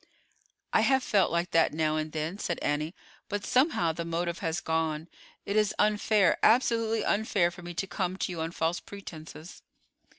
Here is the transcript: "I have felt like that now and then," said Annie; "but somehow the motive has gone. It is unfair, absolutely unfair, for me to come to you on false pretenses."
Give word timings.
"I 0.73 0.81
have 0.81 1.03
felt 1.03 1.31
like 1.31 1.51
that 1.51 1.73
now 1.75 1.95
and 1.95 2.11
then," 2.11 2.39
said 2.39 2.57
Annie; 2.63 2.95
"but 3.29 3.45
somehow 3.45 3.91
the 3.91 4.03
motive 4.03 4.39
has 4.39 4.59
gone. 4.59 5.07
It 5.45 5.55
is 5.55 5.75
unfair, 5.77 6.39
absolutely 6.41 7.05
unfair, 7.05 7.51
for 7.51 7.61
me 7.61 7.75
to 7.75 7.85
come 7.85 8.17
to 8.17 8.31
you 8.31 8.41
on 8.41 8.49
false 8.51 8.79
pretenses." 8.79 9.61